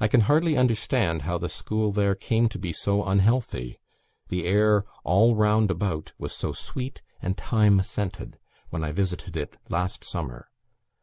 I 0.00 0.08
can 0.08 0.22
hardly 0.22 0.56
understand 0.56 1.20
how 1.28 1.36
the 1.36 1.50
school 1.50 1.92
there 1.92 2.14
came 2.14 2.48
to 2.48 2.58
be 2.58 2.72
so 2.72 3.04
unhealthy, 3.04 3.78
the 4.28 4.46
air 4.46 4.86
all 5.04 5.34
round 5.34 5.70
about 5.70 6.14
was 6.16 6.32
so 6.34 6.52
sweet 6.52 7.02
and 7.20 7.36
thyme 7.36 7.82
scented, 7.82 8.38
when 8.70 8.82
I 8.82 8.92
visited 8.92 9.36
it 9.36 9.58
last 9.68 10.04
summer. 10.04 10.48